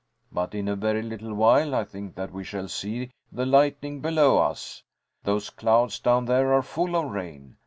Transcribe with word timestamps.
But 0.31 0.55
in 0.55 0.67
a 0.67 0.75
very 0.75 1.03
little 1.03 1.35
while 1.35 1.75
I 1.75 1.83
think 1.83 2.15
that 2.15 2.31
we 2.33 2.43
shall 2.43 2.67
see 2.67 3.11
the 3.31 3.45
lightning 3.45 4.01
below 4.01 4.39
us. 4.39 4.81
Those 5.25 5.51
clouds 5.51 5.99
down 5.99 6.25
there 6.25 6.51
are 6.55 6.63
full 6.63 6.95
of 6.95 7.11
rain. 7.11 7.57